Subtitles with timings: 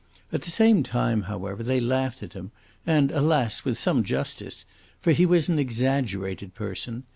[0.33, 2.49] At the same time, however, they laughed at him
[2.87, 4.65] and, alas with some justice;
[4.99, 7.03] for he was an exaggerated person.